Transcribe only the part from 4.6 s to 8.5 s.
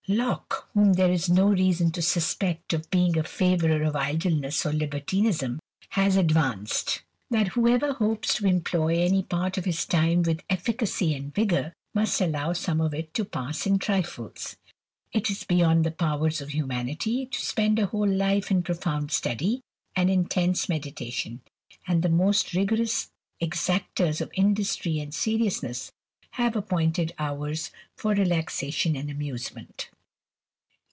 or libertinism, has advanced, that' hopes to